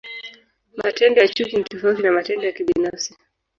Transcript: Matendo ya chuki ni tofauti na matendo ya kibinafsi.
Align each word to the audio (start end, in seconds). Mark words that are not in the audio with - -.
Matendo 0.83 1.19
ya 1.21 1.27
chuki 1.27 1.55
ni 1.57 1.63
tofauti 1.63 2.01
na 2.01 2.11
matendo 2.11 2.45
ya 2.45 2.51
kibinafsi. 2.51 3.15